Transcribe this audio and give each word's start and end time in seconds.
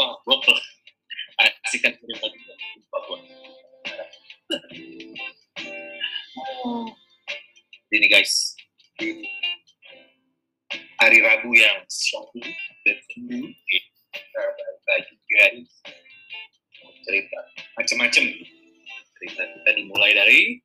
Wah, 0.00 0.16
gue 0.24 0.32
cerita 1.68 1.92
Papua. 2.88 3.20
Ini 7.92 8.08
guys, 8.08 8.56
hari 11.04 11.20
Rabu 11.20 11.52
yang 11.52 11.84
shocking 11.92 12.48
dan 12.88 12.96
kita 13.04 14.96
guys 15.04 15.68
cerita. 17.04 17.38
Macam-macam 17.76 18.24
cerita 19.20 19.42
kita 19.52 19.70
dimulai 19.76 20.16
dari 20.16 20.64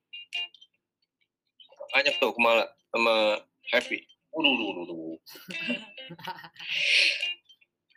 banyak 1.91 2.15
tuh 2.23 2.31
kemala 2.39 2.71
sama 2.87 3.43
happy. 3.67 3.99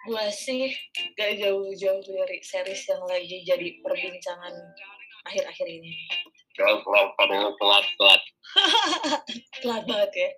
gue 0.09 0.25
sih 0.33 0.73
gak 1.21 1.37
jauh-jauh 1.37 2.01
dari 2.01 2.41
series 2.41 2.83
yang 2.89 3.05
lagi 3.05 3.45
jadi 3.45 3.69
perbincangan 3.85 4.55
akhir-akhir 5.29 5.67
ini. 5.69 5.93
Telat, 6.57 6.81
telat, 6.81 7.09
telat, 7.61 7.85
telat, 8.01 8.23
telat. 9.61 9.83
Banget 9.85 10.13
ya. 10.17 10.31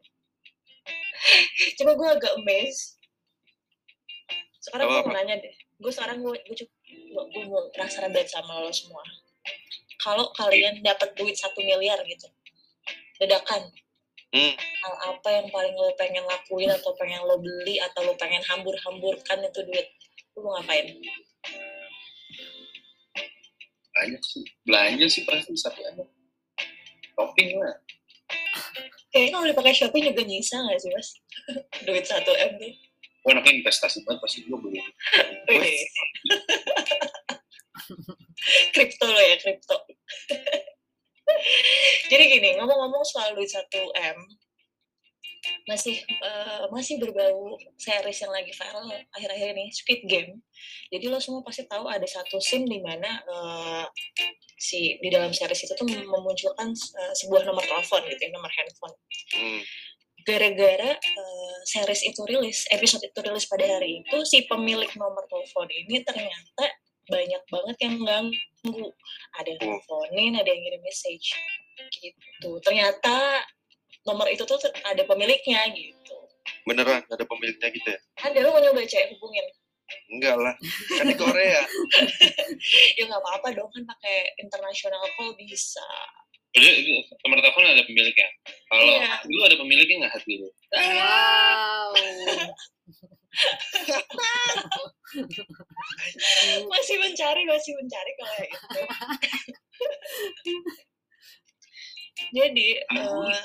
Coba 1.78 1.92
gue 1.94 2.08
agak 2.18 2.32
amazed. 2.42 2.98
Sekarang 4.58 4.90
gue 4.90 5.00
mau 5.06 5.14
nanya 5.14 5.38
deh. 5.38 5.54
Gue 5.78 5.92
sekarang 5.94 6.18
gue 6.18 6.34
gue 6.34 6.66
gue 7.30 7.44
mau 7.46 7.62
penasaran 7.70 8.10
banget 8.10 8.34
sama 8.34 8.60
lo 8.60 8.74
semua. 8.74 9.00
Kalau 10.02 10.34
kalian 10.34 10.82
dapat 10.82 11.14
duit 11.14 11.36
satu 11.36 11.60
miliar 11.60 12.00
gitu, 12.08 12.26
dadakan, 13.20 13.68
hmm. 14.34 14.54
hal 14.58 14.94
apa 15.14 15.28
yang 15.30 15.46
paling 15.50 15.74
lo 15.74 15.90
pengen 15.98 16.24
lakuin 16.26 16.70
atau 16.70 16.94
pengen 16.98 17.22
lo 17.26 17.36
beli 17.38 17.78
atau 17.82 18.06
lo 18.06 18.14
pengen 18.16 18.42
hambur-hamburkan 18.46 19.42
itu 19.46 19.60
duit? 19.66 19.86
Lo 20.36 20.46
mau 20.46 20.58
ngapain? 20.58 20.86
Banyak 23.90 24.22
sih. 24.22 24.44
Belanja 24.64 25.06
sih 25.10 25.22
pasti 25.26 25.52
satu 25.58 25.80
ada. 25.82 26.04
Shopping 27.14 27.60
lah. 27.60 27.76
Kayaknya 29.10 29.30
kalau 29.34 29.46
dipakai 29.50 29.74
Shopee 29.74 30.06
juga 30.06 30.22
nyisa 30.22 30.56
nggak 30.62 30.78
sih 30.78 30.90
mas? 30.94 31.08
Duit 31.86 32.06
1 32.06 32.22
M 32.22 32.52
nih. 32.62 32.74
Gue 33.20 33.30
anaknya 33.36 33.52
investasi 33.60 34.00
banget, 34.08 34.22
pasti 34.24 34.48
gue 34.48 34.56
beli. 34.56 34.80
Kripto 38.74 39.06
lo 39.10 39.20
ya, 39.20 39.36
kripto. 39.36 39.76
Jadi 42.10 42.24
gini, 42.26 42.58
ngomong-ngomong 42.58 43.06
soal 43.06 43.38
duit 43.38 43.46
1 43.46 43.70
M, 43.94 44.18
masih 45.64 45.96
eh, 46.02 46.64
masih 46.68 46.98
berbau 47.00 47.56
series 47.78 48.18
yang 48.20 48.34
lagi 48.34 48.50
viral 48.50 48.90
akhir-akhir 49.14 49.48
ini, 49.54 49.70
Squid 49.70 50.02
Game. 50.10 50.42
Jadi 50.90 51.06
lo 51.06 51.22
semua 51.22 51.40
pasti 51.46 51.64
tahu 51.64 51.86
ada 51.86 52.04
satu 52.04 52.42
scene 52.42 52.66
di 52.66 52.82
mana 52.82 53.22
eh, 53.22 53.84
si 54.58 54.98
di 54.98 55.08
dalam 55.08 55.30
series 55.30 55.70
itu 55.70 55.72
tuh 55.78 55.86
memunculkan 55.86 56.74
eh, 56.74 57.14
sebuah 57.14 57.46
nomor 57.46 57.62
telepon 57.62 58.02
gitu, 58.10 58.20
ya, 58.26 58.30
nomor 58.34 58.50
handphone. 58.50 58.96
Hmm. 59.30 59.62
gara-gara 60.20 61.00
eh, 61.00 61.56
series 61.64 62.04
itu 62.04 62.20
rilis, 62.28 62.68
episode 62.68 63.00
itu 63.00 63.18
rilis 63.24 63.48
pada 63.48 63.64
hari 63.64 64.04
itu, 64.04 64.18
si 64.28 64.44
pemilik 64.44 64.90
nomor 65.00 65.24
telepon 65.32 65.64
ini 65.72 66.04
ternyata 66.04 66.76
banyak 67.08 67.42
banget 67.50 67.76
yang 67.80 67.96
ganggu. 68.04 68.86
Ada 69.40 69.48
yang 69.48 69.60
teleponin, 69.64 70.32
ada 70.36 70.48
yang 70.48 70.60
ngirim 70.60 70.82
message. 70.84 71.32
Gitu. 71.88 72.50
Ternyata 72.60 73.40
nomor 74.02 74.26
itu 74.26 74.42
tuh 74.42 74.58
ada 74.82 75.02
pemiliknya 75.04 75.60
gitu. 75.70 76.16
beneran 76.64 77.04
ada 77.04 77.24
pemiliknya 77.24 77.68
gitu 77.68 77.88
ya 77.88 77.98
Ada 78.20 78.36
lo 78.42 78.48
mau 78.50 78.58
nyoba 78.60 78.80
cek 78.82 79.12
hubungin? 79.12 79.44
enggak 80.08 80.34
lah 80.38 80.54
kan 80.94 81.04
di 81.04 81.14
Korea 81.14 81.60
Ya 82.98 83.02
nggak 83.06 83.20
apa-apa 83.20 83.48
dong 83.54 83.70
kan 83.70 83.82
pakai 83.86 84.34
international 84.38 85.02
call 85.14 85.34
bisa. 85.34 85.82
Jadi 86.50 86.66
itu 86.82 86.90
nomor 87.22 87.38
telepon 87.38 87.62
ada 87.64 87.82
pemiliknya. 87.82 88.28
Kalau 88.66 88.82
Iya. 88.82 89.06
hati 89.18 89.26
lu 89.28 89.40
ada 89.44 89.54
pemiliknya 89.54 89.94
nggak 90.02 90.14
hati 90.14 90.32
lu? 90.38 90.48
Wow. 90.70 91.90
Masih 96.66 96.96
mencari, 96.98 97.42
masih 97.46 97.72
mencari 97.78 98.10
kalau 98.14 98.38
itu. 98.42 98.80
Jadi, 102.30 102.68
eh. 102.78 103.38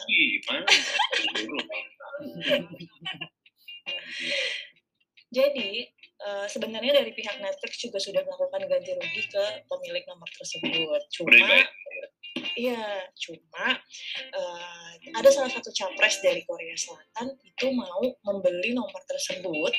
Jadi 5.36 5.72
eh, 6.16 6.48
sebenarnya 6.48 7.04
dari 7.04 7.12
pihak 7.12 7.44
Netflix 7.44 7.82
juga 7.82 8.00
sudah 8.00 8.24
melakukan 8.24 8.64
ganti 8.72 8.96
rugi 8.96 9.24
ke 9.28 9.44
pemilik 9.68 10.04
nomor 10.08 10.30
tersebut. 10.32 11.02
Cuma, 11.12 11.36
iya, 12.56 13.04
cuma 13.20 13.66
eh, 14.32 14.92
ada 15.12 15.30
salah 15.34 15.52
satu 15.52 15.76
capres 15.76 16.24
dari 16.24 16.46
Korea 16.48 16.78
Selatan 16.80 17.36
itu 17.44 17.68
mau 17.76 18.06
membeli 18.24 18.72
nomor 18.72 19.02
tersebut 19.12 19.74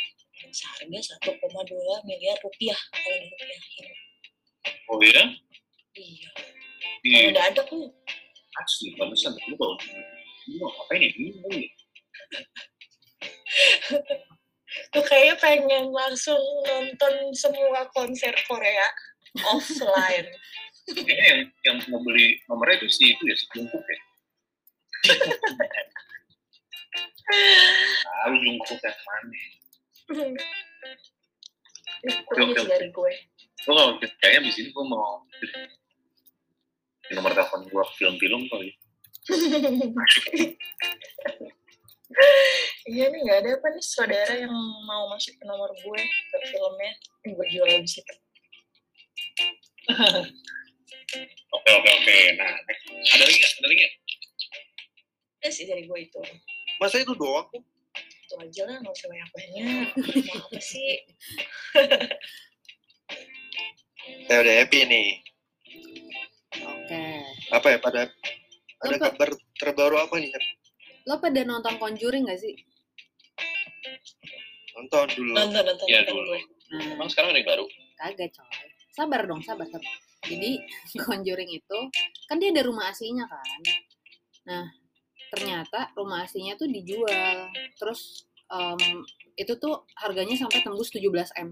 seharga 0.52 1.16
1,2 1.24 2.04
miliar 2.04 2.36
rupiah 2.44 2.76
kalau 2.92 3.16
dirupiahin. 3.16 3.86
Oh 4.92 5.00
iya? 5.00 5.24
Iya. 5.96 6.30
Kalau 7.06 7.28
udah 7.32 7.44
ada 7.48 7.60
tuh 7.64 7.82
asli, 8.62 8.94
bagusan. 8.96 9.32
Lu 9.50 9.54
kalau 9.58 9.76
lu 10.46 10.54
mau 10.62 10.70
ngapain 10.70 11.02
ya? 11.02 11.10
Bingung 11.14 11.54
ya. 11.54 11.68
tuh 14.92 15.04
kayaknya 15.06 15.34
pengen 15.40 15.88
langsung 15.94 16.38
nonton 16.66 17.32
semua 17.32 17.88
konser 17.94 18.34
Korea 18.44 18.88
offline. 19.46 20.28
Kayaknya 20.86 21.26
yang 21.26 21.40
yang 21.66 21.76
mau 21.90 22.00
beli 22.04 22.38
nomornya 22.46 22.78
itu 22.82 22.88
si 22.92 23.10
itu 23.10 23.22
ya, 23.26 23.34
si 23.34 23.46
Jungkook 23.54 23.82
ya. 23.82 23.98
Tahu 28.06 28.34
Jungkook 28.38 28.80
yang 28.80 28.98
mana? 29.02 29.40
Oke, 32.06 32.38
oke. 32.38 32.62
dari 32.70 32.88
gue. 32.94 33.12
Lo 33.66 33.72
kalau 33.74 33.98
kayaknya 33.98 34.46
di 34.46 34.52
sini 34.54 34.68
gue 34.70 34.84
mau 34.86 35.26
nomor 37.14 37.30
telepon 37.36 37.62
gue 37.68 37.84
film-film 37.98 38.42
kali. 38.50 38.70
Iya 42.86 43.10
nih 43.10 43.18
nggak 43.26 43.38
ada 43.42 43.50
apa 43.58 43.66
nih 43.74 43.82
saudara 43.82 44.34
yang 44.46 44.54
mau 44.86 45.10
masuk 45.10 45.34
ke 45.36 45.44
nomor 45.44 45.74
gue 45.74 46.00
ke 46.06 46.36
filmnya 46.54 46.92
yang 47.26 47.32
gue 47.34 47.46
jual 47.50 47.66
di 47.82 47.90
situ. 47.90 48.14
Oke 51.54 51.70
oke 51.70 51.90
oke. 51.90 52.16
Nah, 52.34 52.50
ada 53.14 53.22
lagi 53.22 53.36
nggak? 53.38 53.52
Ada 53.58 53.66
lagi 53.66 53.76
nggak? 53.78 53.94
Ya 55.46 55.48
sih 55.54 55.64
dari 55.66 55.82
gue 55.86 55.98
itu. 56.02 56.20
masa 56.82 57.00
itu 57.00 57.14
doang 57.16 57.46
Itu 57.96 58.34
aja 58.36 58.62
lah 58.68 58.76
nggak 58.82 58.94
usah 58.94 59.08
banyak 59.08 59.30
banyak. 59.32 59.86
Mau 60.30 60.46
apa 60.50 60.60
sih? 60.60 60.90
saya 64.26 64.38
udah 64.42 64.54
happy 64.62 64.80
nih 64.86 65.08
Oke. 66.86 67.02
apa 67.50 67.66
ya 67.66 67.78
pada 67.78 68.00
ada 68.76 68.94
Apa? 68.94 69.10
kabar 69.10 69.28
terbaru 69.56 69.96
apa 69.98 70.14
nih? 70.16 70.30
Lo 71.02 71.18
pada 71.18 71.42
nonton 71.42 71.74
Conjuring 71.76 72.24
gak 72.24 72.38
sih? 72.38 72.54
nonton 74.72 75.08
dulu 75.10 75.32
Nonton 75.32 75.62
nonton 75.64 75.86
Iya, 75.88 76.04
nonton 76.04 76.14
dulu. 76.16 76.32
Nah, 76.66 76.82
Emang 76.92 77.08
sekarang 77.08 77.32
ada 77.32 77.38
yang 77.38 77.48
baru? 77.48 77.64
kagak 77.96 78.30
coy. 78.30 78.66
Sabar 78.92 79.20
dong, 79.24 79.40
sabar, 79.40 79.66
sabar. 79.66 79.88
Jadi 80.22 80.62
Conjuring 81.06 81.50
itu 81.50 81.78
kan 82.26 82.36
dia 82.36 82.50
ada 82.50 82.62
rumah 82.62 82.86
aslinya 82.86 83.24
kan. 83.24 83.60
Nah, 84.46 84.66
ternyata 85.32 85.90
rumah 85.94 86.22
aslinya 86.22 86.54
tuh 86.54 86.68
dijual. 86.68 87.50
Terus 87.74 88.22
em, 88.46 89.02
itu 89.34 89.52
tuh 89.56 89.74
harganya 89.96 90.36
sampai 90.36 90.60
tembus 90.60 90.92
17 90.92 91.08
m. 91.34 91.50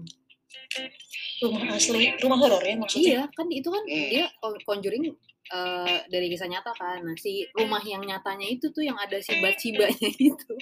Rumah 1.35 1.75
asli, 1.75 2.15
rumah 2.19 2.37
horor 2.39 2.63
ya 2.63 2.75
maksudnya. 2.75 3.07
Iya, 3.07 3.23
kan 3.31 3.47
itu 3.51 3.67
kan 3.67 3.83
Hmm. 3.83 4.07
dia 4.09 4.25
Con- 4.39 4.61
Conjuring 4.63 5.03
eh, 5.45 5.97
dari 6.09 6.27
kisah 6.27 6.47
nyata 6.47 6.71
kan. 6.73 7.03
Nah, 7.03 7.15
si 7.15 7.45
rumah 7.53 7.83
yang 7.83 8.01
nyatanya 8.01 8.47
itu 8.47 8.71
tuh 8.71 8.81
yang 8.81 8.97
ada 8.97 9.19
si 9.21 9.35
Batsibanya 9.37 10.09
itu. 10.31 10.53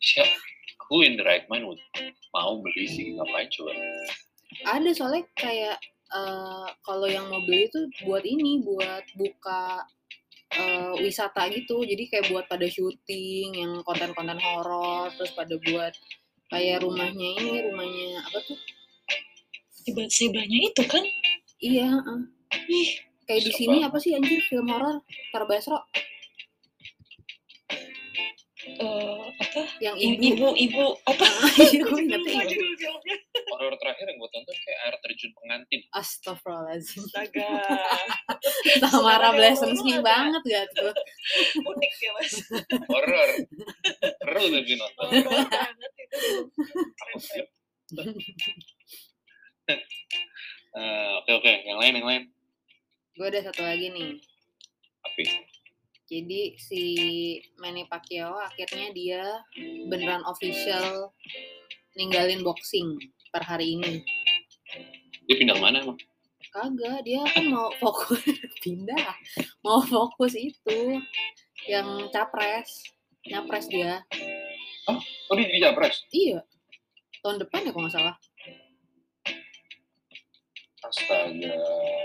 Siapa? 0.00 0.36
Who 0.86 1.02
in 1.02 1.18
the 1.18 1.26
right 1.26 1.42
mind 1.50 1.66
would 1.66 1.82
mau 2.30 2.62
beli 2.62 2.86
sih? 2.86 3.18
Ngapain 3.18 3.50
coba? 3.50 3.74
Ada 4.70 4.90
soalnya 4.94 5.26
kayak 5.34 5.76
eh, 6.14 6.66
kalau 6.80 7.10
yang 7.10 7.26
mau 7.26 7.42
beli 7.42 7.66
itu 7.66 7.90
buat 8.06 8.22
ini, 8.22 8.62
buat 8.62 9.02
buka 9.18 9.82
eh, 10.54 10.94
wisata 11.02 11.50
gitu. 11.50 11.82
Jadi 11.82 12.06
kayak 12.06 12.30
buat 12.30 12.46
pada 12.46 12.64
syuting 12.64 13.48
yang 13.58 13.72
konten-konten 13.82 14.38
horor, 14.38 15.10
terus 15.18 15.34
pada 15.34 15.58
buat 15.58 15.92
kayak 16.46 16.78
rumahnya 16.80 17.28
ini, 17.36 17.52
rumahnya 17.64 18.06
apa 18.22 18.38
tuh? 18.42 18.58
Tiba-tibanya 19.82 20.58
itu 20.66 20.82
kan. 20.82 21.04
Iya, 21.56 21.86
heeh. 21.88 22.20
Ih, 22.68 22.90
kayak 23.24 23.42
di 23.42 23.52
sini 23.52 23.76
apa 23.82 23.96
sih 23.96 24.12
anjir 24.12 24.38
film 24.44 24.66
horor 24.66 25.02
Tarbasro 25.30 25.82
eh, 28.66 29.22
apa 29.36 29.62
Yang 29.78 29.96
ibu 30.02 30.18
ibu. 30.26 30.50
ibu 30.66 30.86
ibu 31.96 32.16
apa 32.18 32.42
ibu. 32.44 32.90
Horor 33.46 33.74
terakhir 33.78 34.04
yang 34.10 34.18
gue 34.18 34.30
tonton 34.30 34.56
kayak 34.58 34.78
air 34.84 34.94
terjun 35.00 35.30
pengantin. 35.32 35.80
Astagfirullahaladzim. 35.94 37.02
astaga 37.06 37.46
lu 39.86 39.96
ada- 39.96 40.02
banget 40.02 40.42
gak 40.44 40.64
tuh? 40.74 40.92
unik 41.62 41.92
ya 41.96 42.10
mas 42.18 42.32
Horor. 42.90 43.28
Seru 44.02 44.42
tapi 44.50 44.72
nonton. 44.76 45.08
Eh, 49.66 51.10
Oke 51.24 51.30
oke, 51.32 51.52
yang 51.64 51.78
lain 51.80 51.94
yang 51.98 52.06
lain. 52.06 52.22
Gue 53.16 53.26
ada 53.32 53.40
satu 53.48 53.64
lagi 53.64 53.88
nih. 53.90 54.20
Tapi 55.02 55.24
Jadi 56.06 56.54
si 56.54 56.82
Manny 57.58 57.82
Pacquiao 57.90 58.38
akhirnya 58.38 58.94
dia 58.94 59.24
beneran 59.90 60.22
official 60.22 61.10
ninggalin 61.98 62.46
boxing 62.46 62.94
per 63.34 63.42
hari 63.42 63.74
ini. 63.74 64.06
dia 65.26 65.36
pindah 65.42 65.58
mana 65.58 65.82
emang? 65.82 65.98
Kagak, 66.54 67.02
dia 67.02 67.26
kan 67.26 67.50
mau 67.50 67.74
fokus 67.82 68.22
pindah. 68.62 69.18
Mau 69.66 69.82
fokus 69.82 70.38
itu 70.38 71.02
yang 71.66 72.06
capres. 72.14 72.86
Nyapres 73.26 73.66
dia. 73.66 74.06
Oh 74.86 75.02
dia 75.34 75.48
di 75.50 75.58
Japres. 75.58 75.96
Iya. 76.14 76.38
Tahun 77.24 77.42
depan 77.42 77.66
ya 77.66 77.70
kalau 77.74 77.84
nggak 77.88 77.96
salah. 77.98 78.14
Astaga. 80.86 81.58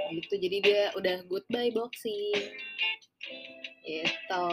Gitu. 0.09 0.33
Jadi 0.41 0.57
dia 0.65 0.89
udah 0.97 1.21
goodbye 1.29 1.69
boxing. 1.69 2.33
Gitu. 3.85 4.45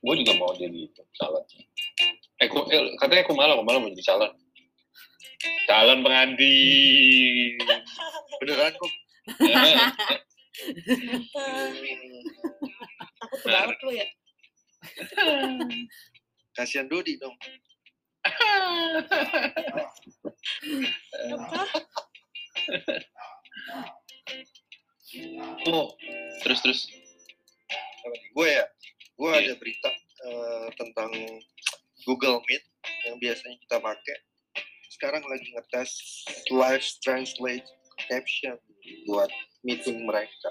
Gue 0.00 0.14
juga 0.24 0.32
mau 0.40 0.56
jadi 0.56 0.88
calon. 1.20 1.44
Eh, 2.40 2.48
ku, 2.48 2.64
eh 2.72 2.96
katanya 2.96 3.22
aku 3.28 3.36
malah, 3.36 3.52
aku 3.60 3.64
malah 3.68 3.80
mau 3.84 3.92
jadi 3.92 4.04
calon. 4.08 4.32
Calon 5.68 6.00
pengantin. 6.00 7.60
Beneran 8.40 8.72
kok. 8.72 8.92
Eh, 10.60 12.20
takut 13.16 13.40
banget 13.48 13.78
lu 13.80 13.90
ya 13.96 14.04
Kasihan 16.56 16.88
Dodi 16.90 17.16
dong. 17.16 17.36
oh, 25.70 25.96
terus 26.44 26.60
terus. 26.60 26.84
Gue 28.36 28.48
ya, 28.52 28.68
gue 29.16 29.30
ada 29.30 29.54
berita 29.56 29.88
eh, 30.24 30.68
tentang 30.76 31.10
Google 32.04 32.42
Meet 32.48 32.64
yang 33.08 33.16
biasanya 33.20 33.56
kita 33.64 33.80
pakai. 33.80 34.16
Sekarang 34.92 35.24
lagi 35.24 35.48
ngetes 35.56 36.24
live 36.52 36.84
translate 37.00 37.64
caption 38.08 38.56
buat 39.08 39.30
meeting 39.64 40.04
mereka. 40.04 40.50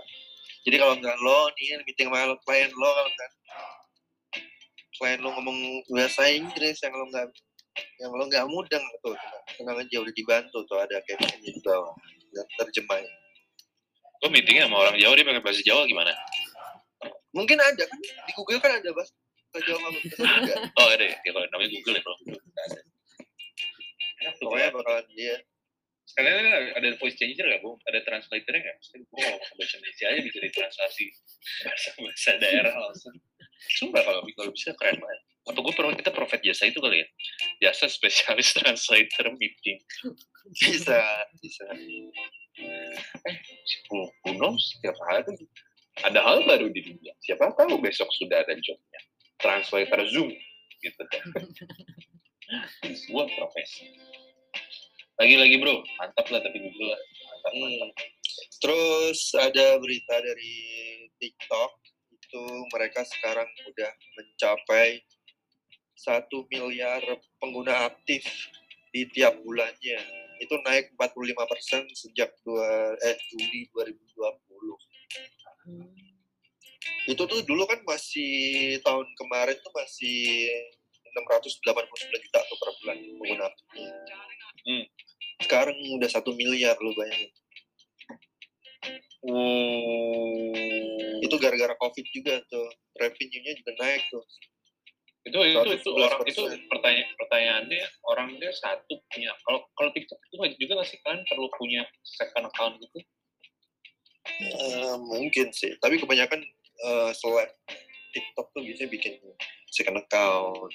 Jadi 0.65 0.75
kalau 0.77 0.95
nggak 0.99 1.17
lo 1.23 1.49
nih 1.57 1.81
meeting 1.87 2.09
sama 2.11 2.29
lo, 2.29 2.35
klien 2.45 2.69
lo 2.73 2.89
kalau 2.93 3.09
nggak 4.99 5.15
klien 5.15 5.23
lo 5.23 5.31
ngomong 5.31 5.57
bahasa 5.95 6.27
Inggris 6.27 6.75
yang 6.83 6.91
lo 6.91 7.07
nggak 7.07 7.31
yang 8.03 8.11
lo 8.11 8.23
nggak 8.27 8.45
mudeng 8.51 8.83
tuh 8.99 9.15
tenang, 9.15 9.43
tenang 9.55 9.77
aja 9.79 9.95
udah 10.03 10.11
dibantu 10.11 10.59
tuh 10.67 10.75
ada 10.75 10.99
caption 11.07 11.39
di 11.39 11.55
bawah 11.63 11.95
dan 12.35 12.45
terjemahin. 12.59 13.07
Gue 14.19 14.29
meetingnya 14.35 14.67
sama 14.67 14.83
orang 14.83 14.99
Jawa, 14.99 15.15
dia 15.15 15.23
pakai 15.23 15.39
bahasa 15.39 15.63
Jawa 15.63 15.87
gimana? 15.87 16.11
Mungkin 17.31 17.55
ada 17.55 17.83
kan 17.87 17.99
di 18.03 18.31
Google 18.35 18.59
kan 18.59 18.75
ada 18.75 18.89
bahasa 18.91 19.15
Jawa 19.63 19.79
sama 19.79 19.89
bahasa 19.95 20.19
juga. 20.43 20.55
Oh 20.75 20.87
ada 20.91 21.05
ya, 21.07 21.15
ya 21.23 21.31
kalau 21.31 21.47
namanya 21.47 21.69
Google 21.79 21.95
ya 21.95 22.01
nggak. 22.03 22.83
Enak 24.19 24.33
tuh, 24.35 24.51
Pokoknya 24.51 24.67
ya. 24.67 24.75
bakalan 24.75 25.07
dia 25.15 25.35
Sekalian 26.09 26.73
ada, 26.73 26.87
voice 26.97 27.15
changer 27.21 27.45
nggak, 27.45 27.61
Bu? 27.61 27.77
Ada 27.85 28.01
translatornya 28.01 28.59
nggak? 28.65 28.77
Ngomong 29.13 29.37
ke 29.39 29.51
bahasa 29.61 29.73
Indonesia 29.77 30.05
aja 30.09 30.19
bisa 30.25 30.37
ditranslasi 30.41 31.05
bahasa-bahasa 31.63 32.29
daerah 32.41 32.73
langsung. 32.73 33.15
Sumpah 33.79 34.03
kalau, 34.03 34.21
bisa 34.51 34.75
keren 34.75 34.99
banget. 34.99 35.19
Apa 35.47 35.59
gue 35.63 35.73
pro, 35.73 35.89
kita 35.95 36.11
profit 36.11 36.43
jasa 36.43 36.67
itu 36.67 36.83
kali 36.83 36.99
ya? 37.01 37.07
Jasa 37.63 37.87
spesialis 37.87 38.51
translator 38.59 39.31
meeting. 39.39 39.79
bisa 40.59 40.99
bisa. 41.39 41.65
Who, 43.87 43.97
who 44.27 44.31
knows? 44.35 44.59
Setiap 44.77 44.99
hari 45.07 45.47
ada 46.03 46.19
hal 46.23 46.43
baru 46.47 46.67
di 46.71 46.83
dunia. 46.83 47.15
Siapa 47.23 47.55
tahu 47.55 47.79
besok 47.79 48.07
sudah 48.15 48.43
ada 48.43 48.55
jobnya. 48.59 49.01
Translator 49.39 50.03
Zoom. 50.11 50.31
Gitu. 50.79 51.03
Ini 52.83 52.95
sebuah 53.07 53.27
profesi. 53.35 53.95
Lagi-lagi 55.19 55.59
bro, 55.59 55.83
mantap 55.99 56.27
lah 56.31 56.39
tapi 56.39 56.57
Google 56.63 56.95
lah. 56.95 57.01
Mantap, 57.27 57.51
mantap. 57.51 57.91
Hmm. 57.91 58.07
Terus 58.59 59.19
ada 59.35 59.65
berita 59.79 60.15
dari 60.23 60.55
TikTok 61.19 61.71
itu 62.29 62.45
mereka 62.69 63.01
sekarang 63.01 63.49
udah 63.65 63.91
mencapai 64.13 65.01
satu 65.97 66.45
miliar 66.53 67.01
pengguna 67.41 67.89
aktif 67.89 68.21
di 68.93 69.09
tiap 69.09 69.33
bulannya. 69.41 69.97
Itu 70.37 70.61
naik 70.61 70.93
45% 70.93 71.89
sejak 71.89 72.29
dua, 72.45 72.93
eh, 73.01 73.17
Juli 73.33 73.65
2020. 73.73 74.77
Hmm. 75.65 75.89
Itu 77.09 77.25
tuh 77.25 77.41
dulu 77.41 77.65
kan 77.65 77.81
masih 77.81 78.77
tahun 78.85 79.09
kemarin 79.17 79.57
tuh 79.65 79.73
masih 79.73 80.45
689 81.17 82.21
juta 82.29 82.39
tuh 82.45 82.57
per 82.61 82.69
bulan 82.77 82.97
pengguna 83.01 83.43
aktifnya. 83.49 83.91
Hmm. 84.69 84.85
Sekarang 85.41 85.77
udah 85.97 86.09
satu 86.13 86.29
miliar 86.37 86.77
lu 86.77 86.93
bayangin. 86.93 87.33
Oh. 89.25 90.58
Gara-gara 91.39 91.75
covid 91.79 92.05
juga 92.11 92.43
tuh. 92.51 92.67
Revenue-nya 92.99 93.53
juga 93.57 93.71
naik 93.79 94.03
tuh. 94.11 94.23
Itu 95.27 95.39
itu 95.43 95.59
itu 95.75 95.89
111%. 95.91 96.07
orang 96.07 96.21
itu 96.25 96.41
pertanyaan 96.71 97.09
pertanyaannya 97.19 97.83
orang 98.07 98.27
dia 98.39 98.51
satu 98.55 98.93
punya. 99.11 99.31
Kalau 99.43 99.59
kalau 99.75 99.89
TikTok 99.91 100.19
itu 100.31 100.35
juga 100.63 100.71
nggak 100.79 100.89
sih? 100.89 100.97
Kalian 101.03 101.21
perlu 101.27 101.47
punya 101.59 101.83
second 102.03 102.47
account 102.47 102.75
gitu? 102.79 102.99
Eh, 104.39 104.95
mungkin 104.99 105.51
sih. 105.51 105.75
Tapi 105.77 105.99
kebanyakan 105.99 106.39
eh, 106.79 107.11
seleb 107.11 107.51
TikTok 108.15 108.47
tuh 108.55 108.61
biasanya 108.63 108.89
bikin 108.89 109.13
second 109.69 109.99
account. 109.99 110.71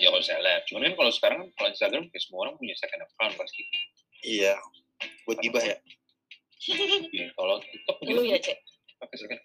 Ya 0.00 0.08
kalau 0.10 0.24
saya 0.24 0.40
lihat 0.40 0.64
cuman 0.66 0.90
kan 0.90 0.94
kalau 0.96 1.12
sekarang 1.12 1.38
kan 1.44 1.48
kalau 1.54 1.68
Instagram 1.70 2.02
kayak 2.08 2.22
semua 2.24 2.38
orang 2.48 2.54
punya 2.58 2.74
second 2.76 3.02
account 3.04 3.34
pasti. 3.38 3.62
Iya. 4.24 4.56
Buat 5.28 5.38
gibah 5.40 5.64
ya? 5.64 5.76
Iya, 6.64 7.28
kalau 7.36 7.60
TikTok 7.60 7.96
lu 8.08 8.24
ya 8.24 8.40
cek 8.40 8.56
pakai 9.04 9.18
second 9.20 9.42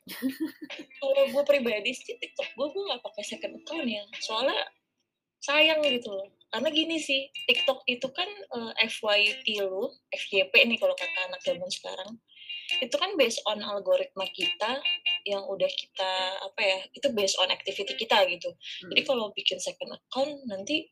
kalau 1.00 1.24
gue 1.30 1.44
pribadi 1.44 1.92
sih 1.92 2.16
TikTok 2.16 2.50
gue 2.56 2.68
gue 2.72 2.84
nggak 2.90 3.04
pakai 3.04 3.24
second 3.24 3.54
account 3.60 3.88
ya. 3.88 4.04
Soalnya 4.20 4.60
sayang 5.40 5.80
gitu 5.84 6.12
loh. 6.12 6.28
Karena 6.50 6.70
gini 6.74 6.98
sih 6.98 7.30
TikTok 7.48 7.86
itu 7.86 8.08
kan 8.12 8.28
eh, 8.28 8.74
FYP 8.90 9.64
lu 9.64 9.88
FYP 10.12 10.54
nih 10.66 10.78
kalau 10.82 10.96
kata 10.98 11.20
anak 11.30 11.42
zaman 11.46 11.70
sekarang 11.70 12.18
itu 12.78 12.96
kan 13.02 13.18
based 13.18 13.42
on 13.50 13.66
algoritma 13.66 14.30
kita 14.30 14.78
yang 15.26 15.42
udah 15.50 15.70
kita 15.74 16.12
apa 16.38 16.62
ya 16.62 16.80
itu 16.94 17.08
based 17.18 17.38
on 17.42 17.50
activity 17.50 17.98
kita 17.98 18.30
gitu. 18.30 18.54
Jadi 18.86 19.02
kalau 19.06 19.34
bikin 19.34 19.58
second 19.58 19.98
account 19.98 20.38
nanti 20.46 20.86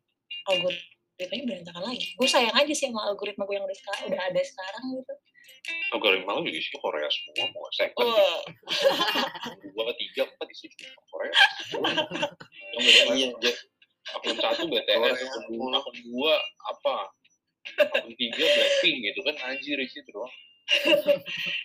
algoritmanya 1.18 1.46
berantakan 1.50 1.84
lagi. 1.90 2.08
Gue 2.14 2.30
sayang 2.30 2.54
aja 2.54 2.74
sih 2.78 2.86
sama 2.94 3.10
algoritma 3.10 3.50
gue 3.50 3.58
yang 3.58 3.66
udah 3.66 3.78
sekarang 3.78 4.04
udah 4.14 4.22
ada 4.30 4.42
sekarang 4.46 4.84
gitu. 5.02 5.14
Algoritma 5.98 6.32
lu 6.38 6.42
juga 6.46 6.60
sih 6.62 6.78
Korea 6.78 7.10
semua 7.10 7.46
mau 7.50 7.68
second 7.74 8.08
Wah, 8.08 8.40
dua 9.74 9.92
tiga 9.98 10.22
empat 10.30 10.48
isi 10.54 10.68
Korea 11.10 11.34
yang 12.78 12.82
beda 12.86 13.02
iya 13.18 13.28
akun 14.14 14.38
satu 14.38 14.64
BTS 14.70 15.18
akun 15.42 15.74
akun 15.74 15.96
dua 16.06 16.34
apa? 16.70 16.96
Akun 17.98 18.14
tiga 18.14 18.46
Blackpink 18.46 18.98
gitu 19.12 19.20
kan? 19.26 19.36
Anjir 19.50 19.82
isi 19.82 20.06
doang. 20.06 20.32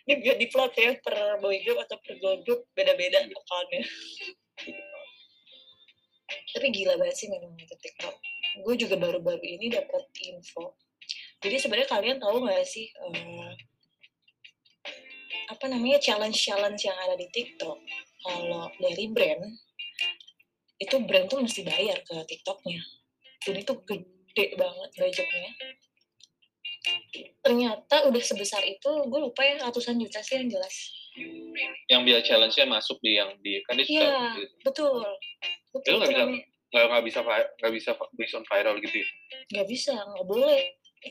Ini 0.08 0.14
biar 0.22 0.36
diplot 0.40 0.72
ya 0.78 0.96
per 1.04 1.42
boy 1.44 1.60
group 1.60 1.84
atau 1.84 2.00
per 2.00 2.16
girl 2.16 2.40
group 2.46 2.64
beda-beda 2.72 3.20
accountnya 3.28 3.82
tapi 6.52 6.68
gila 6.72 6.94
banget 7.00 7.16
sih 7.16 7.28
memang 7.32 7.52
itu 7.56 7.74
TikTok 7.80 8.14
gue 8.60 8.74
juga 8.76 9.00
baru-baru 9.00 9.40
ini 9.40 9.72
dapat 9.72 10.04
info. 10.20 10.76
Jadi 11.42 11.56
sebenarnya 11.58 11.88
kalian 11.88 12.18
tahu 12.20 12.44
nggak 12.44 12.62
sih 12.62 12.86
eh, 12.86 13.50
apa 15.48 15.64
namanya 15.68 15.98
challenge 15.98 16.36
challenge 16.38 16.84
yang 16.84 16.96
ada 17.00 17.16
di 17.16 17.26
TikTok? 17.32 17.78
Kalau 18.22 18.70
dari 18.78 19.04
brand 19.10 19.42
itu 20.78 20.96
brand 21.02 21.26
tuh 21.26 21.42
mesti 21.42 21.62
bayar 21.62 21.98
ke 22.02 22.14
TikToknya. 22.26 22.82
Dan 23.42 23.54
itu 23.58 23.72
gede 23.82 24.46
banget 24.54 24.90
budgetnya. 24.94 25.50
Ternyata 27.42 28.06
udah 28.10 28.22
sebesar 28.22 28.62
itu 28.62 28.90
gue 29.06 29.20
lupa 29.22 29.42
ya 29.42 29.58
ratusan 29.62 29.98
juta 29.98 30.18
sih 30.22 30.38
yang 30.38 30.50
jelas. 30.50 30.74
Yang 31.86 32.00
biar 32.06 32.20
challenge-nya 32.22 32.66
masuk 32.66 32.98
di 33.02 33.18
yang 33.18 33.30
di 33.42 33.62
kan 33.66 33.78
dia 33.78 33.86
suka 33.86 33.98
Iya. 34.02 34.22
gitu. 34.38 34.54
betul. 34.64 35.02
Betul, 35.72 35.92
itu 35.94 36.04
bisa- 36.06 36.18
namanya- 36.22 36.46
nggak 36.72 36.84
nggak 36.88 37.04
bisa 37.04 37.18
nggak 37.22 37.72
bisa 37.72 37.90
based 38.16 38.34
on 38.34 38.44
viral 38.48 38.76
gitu 38.80 38.96
ya 39.04 39.08
nggak 39.52 39.66
bisa 39.68 39.92
nggak 39.92 40.26
boleh 40.26 40.60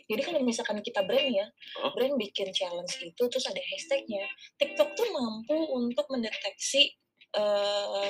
jadi 0.08 0.22
kalau 0.24 0.40
misalkan 0.42 0.80
kita 0.82 1.04
brand 1.04 1.30
ya 1.30 1.48
Hah? 1.84 1.92
brand 1.94 2.16
bikin 2.18 2.50
challenge 2.56 2.98
itu 3.04 3.24
terus 3.30 3.46
ada 3.46 3.60
hashtagnya 3.60 4.26
TikTok 4.58 4.96
tuh 4.98 5.08
mampu 5.14 5.58
untuk 5.76 6.08
mendeteksi 6.10 6.96
eh, 7.38 8.10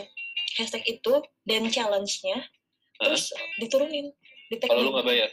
hashtag 0.57 0.83
itu 0.87 1.13
dan 1.43 1.67
challenge-nya 1.67 2.39
Hah? 2.39 3.05
terus 3.11 3.33
diturunin 3.59 4.13
kalau 4.67 4.87
lu 4.87 4.91
nggak 4.95 5.07
bayar 5.07 5.29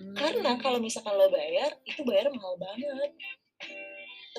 Hmm. 0.00 0.16
karena 0.16 0.56
kalau 0.56 0.80
misalkan 0.80 1.12
lo 1.12 1.28
bayar 1.28 1.76
itu 1.84 2.00
bayar 2.08 2.32
mahal 2.32 2.56
banget 2.56 3.12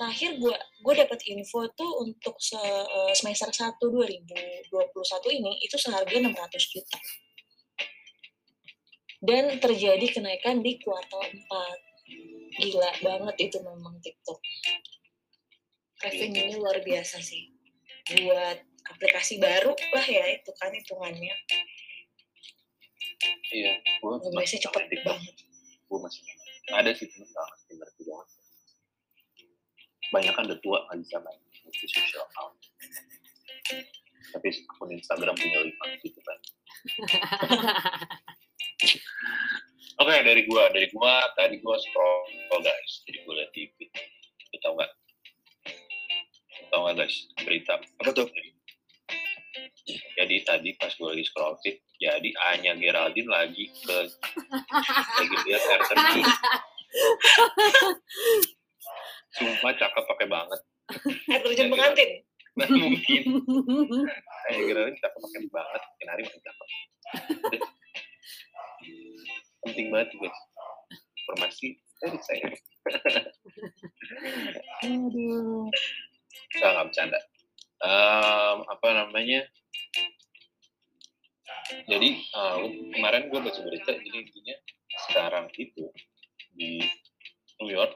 terakhir 0.02 0.42
gua 0.42 0.58
gue 0.58 0.94
dapat 0.98 1.22
info 1.30 1.70
tuh 1.78 2.02
untuk 2.02 2.34
se, 2.42 2.58
eh, 2.58 3.14
semester 3.14 3.54
1 3.54 3.78
2021 3.78 5.30
ini 5.30 5.62
itu 5.62 5.78
seharga 5.78 6.10
600 6.10 6.66
juta. 6.74 6.98
Dan 9.22 9.62
terjadi 9.62 10.02
kenaikan 10.10 10.66
di 10.66 10.82
kuartal 10.82 11.22
4 11.22 11.78
gila 12.58 12.92
banget 13.06 13.36
itu 13.46 13.62
memang 13.62 14.02
TikTok. 14.02 14.42
Revenue-nya 16.02 16.58
luar 16.58 16.82
biasa 16.82 17.22
sih. 17.22 17.54
Buat 18.10 18.58
aplikasi 18.90 19.38
baru 19.38 19.78
lah 19.94 20.08
ya 20.10 20.26
itu 20.34 20.50
kan 20.58 20.74
hitungannya. 20.74 21.38
Iya 23.54 23.78
progresnya 24.02 24.34
masih 24.34 24.58
cepet 24.66 24.90
banget. 25.06 25.36
Gua 25.86 26.10
masih 26.10 26.26
ada 26.74 26.90
sih 26.90 27.06
temen 27.06 27.30
ngerti 27.30 27.74
ngerti 27.78 28.02
banget 28.10 28.41
banyak 30.12 30.34
kan 30.36 30.46
udah 30.46 30.60
tua 30.60 30.78
nggak 30.88 31.00
bisa 31.04 31.18
main 31.24 31.40
multi 31.64 31.88
social 31.88 32.24
account 32.28 32.56
tapi 34.32 34.48
akun 34.52 34.90
Instagram 34.96 35.36
punya 35.36 35.60
lima 35.64 35.86
gitu 36.04 36.20
kan 36.24 36.38
Oke 40.02 40.18
dari 40.26 40.50
gua, 40.50 40.66
dari 40.74 40.90
gua 40.90 41.30
tadi 41.38 41.62
gua 41.62 41.78
scroll 41.78 42.26
guys, 42.58 43.06
jadi 43.06 43.22
gua 43.22 43.46
di 43.54 43.70
feed. 43.78 43.94
Lu 44.50 44.58
tau 44.58 44.74
nggak? 44.74 44.92
Tau 46.74 46.90
nggak 46.90 47.06
guys 47.06 47.30
berita? 47.46 47.78
Apa 48.02 48.10
tuh? 48.10 48.26
Jadi 50.18 50.42
tadi 50.42 50.74
pas 50.82 50.90
gua 50.98 51.14
lagi 51.14 51.22
scroll 51.22 51.54
feed, 51.62 51.78
jadi 52.02 52.34
Anya 52.50 52.74
Geraldine 52.82 53.30
lagi 53.30 53.70
ke 53.70 53.94
lagi 53.94 55.36
lihat 55.46 55.70
air 55.70 55.82
terjun. 55.86 56.26
Sumpah 59.42 59.74
cakep 59.74 60.04
pakai 60.06 60.28
banget. 60.30 60.62
air 61.32 61.42
terjun 61.42 61.72
pengantin 61.72 62.12
Nah, 62.52 62.68
mungkin 62.68 63.24
Anya 64.52 64.62
Geraldine 64.68 65.00
cakep 65.00 65.20
pakai 65.24 65.42
banget, 65.48 65.82
makin 65.88 66.08
hari 66.12 66.22
makin 66.28 66.42
cakep. 66.44 66.68
Penting 69.64 69.88
banget 69.88 70.10
guys. 70.20 70.40
Informasi 71.24 71.68
dari 72.04 72.20
saya. 72.20 72.48
Aduh. 74.84 75.72
Nggak, 76.60 76.70
nggak 76.76 76.86
bercanda. 76.92 77.20
Em, 77.82 78.58
apa 78.68 78.88
namanya? 79.00 79.42
Jadi 81.88 82.10
eh, 82.20 82.58
kemarin 82.92 83.32
gue 83.32 83.40
baca 83.40 83.60
berita, 83.64 83.96
jadi 83.96 84.18
intinya 84.28 84.56
sekarang 85.08 85.48
itu 85.56 85.88
di 86.52 86.84
New 87.64 87.72
York, 87.72 87.96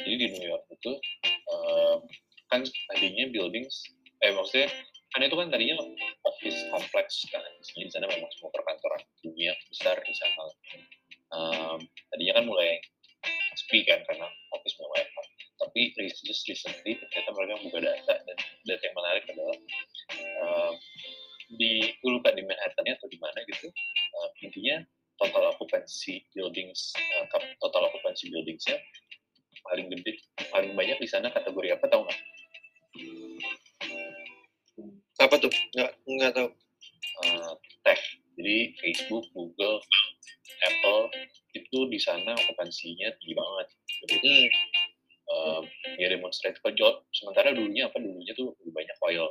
jadi 0.00 0.14
di 0.16 0.26
New 0.36 0.46
York 0.48 0.64
itu 0.72 0.92
em, 1.50 1.98
kan 2.50 2.60
tadinya 2.64 3.24
buildings, 3.30 3.84
eh 4.24 4.32
maksudnya 4.34 4.68
kan 5.10 5.20
itu 5.26 5.36
kan 5.36 5.48
tadinya 5.50 5.76
office 6.26 6.58
kompleks 6.70 7.26
kan, 7.30 7.42
Jadi 7.62 7.88
di 7.88 7.92
sana 7.92 8.06
memang 8.06 8.30
Apa 35.30 35.46
tuh? 35.46 35.52
Nggak, 35.78 35.90
nggak 36.10 36.32
tahu. 36.34 36.48
Uh, 37.22 37.54
tech. 37.86 38.02
Jadi 38.34 38.74
Facebook 38.82 39.30
Google 39.30 39.78
Apple 40.66 41.06
itu 41.54 41.78
di 41.86 42.02
sana 42.02 42.34
okupansinya 42.34 43.14
tinggi 43.14 43.34
banget. 43.38 43.66
Jadi, 44.10 44.34
Hmm. 45.30 45.62
um, 45.62 45.64
ya 46.02 46.10
demonstrate 46.10 46.58
ke 46.58 46.74
job 46.74 47.06
sementara 47.14 47.54
dulunya 47.54 47.86
apa? 47.86 48.02
Dulunya 48.02 48.34
tuh 48.34 48.58
lebih 48.58 48.74
banyak 48.74 48.98
oil. 49.06 49.30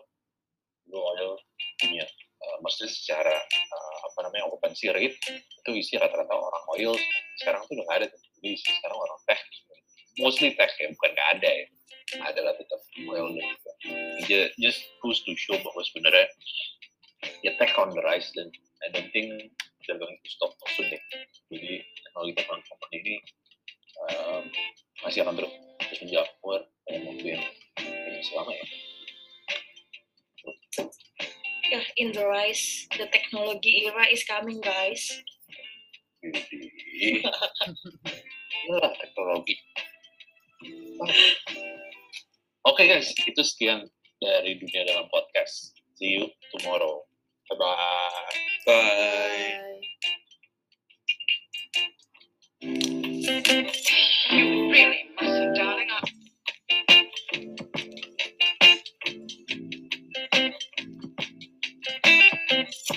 Dulu 0.87 0.95
oil 1.03 1.35
punya 1.83 2.07
uh, 2.39 2.57
maksudnya 2.63 2.87
secara 2.95 3.35
uh, 3.51 3.97
apa 4.07 4.19
namanya 4.23 4.47
okupansi 4.47 4.95
rate 4.95 5.19
itu 5.35 5.69
isi 5.75 5.99
rata-rata 5.99 6.31
orang 6.31 6.63
oil. 6.79 6.95
Sekarang 7.43 7.67
tuh 7.67 7.75
udah 7.75 7.83
nggak 7.91 7.99
ada 7.99 8.07
tuh. 8.07 8.21
Jadi 8.39 8.49
sekarang 8.55 8.95
orang 9.03 9.19
tech. 9.27 9.41
Mostly 10.23 10.55
tech 10.55 10.71
ya 10.79 10.87
bukan 10.95 11.11
nggak 11.11 11.29
ada 11.35 11.49
ya. 11.51 11.67
Ada 12.23 12.39
lah 12.47 12.53
tetap 12.55 12.79
oil 13.03 13.35
dan 13.35 13.47
just, 14.27 14.51
just 14.59 14.81
goes 15.03 15.19
to 15.23 15.31
show 15.35 15.55
bahwa 15.59 15.81
sebenarnya 15.83 16.27
ya 17.43 17.51
tech 17.59 17.75
on 17.79 17.91
the 17.91 18.01
rise 18.03 18.31
dan 18.35 18.47
I 18.83 18.87
don't 18.95 19.11
think 19.11 19.51
they're 19.87 19.99
going 19.99 20.19
to 20.19 20.29
stop 20.29 20.55
soon 20.75 20.87
deh 20.87 21.01
jadi 21.51 21.83
teknologi 21.83 22.33
teknologi 22.39 22.67
company 22.67 22.95
ini 23.03 23.15
um, 24.07 24.43
masih 25.03 25.23
akan 25.23 25.35
terus 25.35 25.53
terus 25.83 25.99
menjamur 26.05 26.61
dalam 26.87 27.01
waktu 27.11 27.25
yang 27.35 27.43
yang 27.79 28.23
selama 28.23 28.51
ya 28.55 28.65
ya 31.69 31.81
in 32.01 32.09
the 32.15 32.23
rise 32.25 32.89
the 32.97 33.05
technology 33.13 33.85
era 33.85 34.09
is 34.09 34.25
coming 34.25 34.57
guys. 34.59 35.05
Jadi, 36.19 37.23
inilah 38.67 38.91
teknologi. 38.99 39.55
Oke 42.79 42.95
guys, 42.95 43.11
itu 43.11 43.43
sekian 43.43 43.83
dari 44.23 44.55
dunia 44.55 44.87
dalam 44.87 45.11
podcast. 45.11 45.75
See 45.99 46.15
you 46.15 46.31
tomorrow. 46.55 47.03
Bye 47.51 47.59
bye. 47.59 47.75
Bye. 48.63 49.28